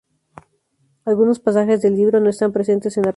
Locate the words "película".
3.03-3.09